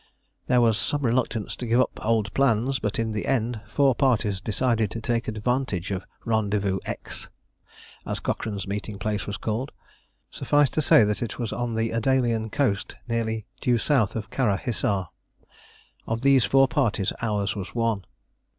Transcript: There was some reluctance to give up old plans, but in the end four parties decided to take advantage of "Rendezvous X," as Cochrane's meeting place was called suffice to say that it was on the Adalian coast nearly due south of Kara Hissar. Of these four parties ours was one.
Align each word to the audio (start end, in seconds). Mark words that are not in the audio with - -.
There 0.47 0.61
was 0.61 0.79
some 0.79 1.03
reluctance 1.03 1.55
to 1.57 1.67
give 1.67 1.79
up 1.79 2.03
old 2.03 2.33
plans, 2.33 2.79
but 2.79 2.97
in 2.97 3.11
the 3.11 3.27
end 3.27 3.61
four 3.67 3.93
parties 3.93 4.41
decided 4.41 4.89
to 4.89 4.99
take 4.99 5.27
advantage 5.27 5.91
of 5.91 6.07
"Rendezvous 6.25 6.79
X," 6.85 7.29
as 8.03 8.19
Cochrane's 8.19 8.65
meeting 8.65 8.97
place 8.97 9.27
was 9.27 9.37
called 9.37 9.71
suffice 10.31 10.71
to 10.71 10.81
say 10.81 11.03
that 11.03 11.21
it 11.21 11.37
was 11.37 11.53
on 11.53 11.75
the 11.75 11.91
Adalian 11.91 12.49
coast 12.49 12.95
nearly 13.07 13.45
due 13.59 13.77
south 13.77 14.15
of 14.15 14.31
Kara 14.31 14.57
Hissar. 14.57 15.09
Of 16.07 16.21
these 16.21 16.45
four 16.45 16.67
parties 16.67 17.13
ours 17.21 17.55
was 17.55 17.75
one. 17.75 18.03